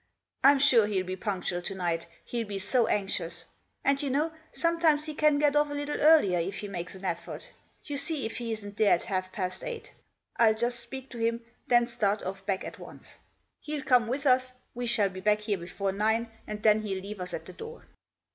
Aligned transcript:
"I'm 0.43 0.57
sure 0.57 0.87
he'll 0.87 1.05
be 1.05 1.15
punctual 1.15 1.61
to 1.61 1.75
night, 1.75 2.07
he'll 2.25 2.47
be 2.47 2.57
so 2.57 2.87
anxious. 2.87 3.45
And 3.83 4.01
you 4.01 4.09
know 4.09 4.31
sometimes 4.51 5.05
he 5.05 5.13
can 5.13 5.37
get 5.37 5.55
off 5.55 5.69
a 5.69 5.75
little 5.75 6.01
earlier 6.01 6.39
if 6.39 6.57
he 6.57 6.67
makes 6.67 6.95
an 6.95 7.05
effort 7.05 7.51
You 7.83 7.97
see 7.97 8.25
if 8.25 8.37
he 8.37 8.51
isn't 8.51 8.77
Digitized 8.77 8.77
by 8.77 8.83
Google 8.83 8.95
MAX 8.95 9.03
LANDER. 9.03 9.03
?5 9.03 9.05
there 9.05 9.15
at 9.19 9.23
half 9.25 9.31
past 9.31 9.63
eight 9.63 9.93
I'll 10.37 10.55
just 10.55 10.79
speak 10.79 11.09
to 11.11 11.19
him, 11.19 11.41
then 11.67 11.85
start 11.85 12.23
off 12.23 12.43
back 12.47 12.63
at 12.63 12.79
once. 12.79 13.19
Hell 13.63 13.81
come 13.85 14.07
with 14.07 14.25
us, 14.25 14.55
we 14.73 14.87
shall 14.87 15.09
be 15.09 15.21
back 15.21 15.41
here 15.41 15.59
before 15.59 15.91
nine, 15.91 16.31
and 16.47 16.63
then 16.63 16.81
he'll 16.81 17.03
leave 17.03 17.21
us 17.21 17.35
at 17.35 17.45
the 17.45 17.53
door." 17.53 17.85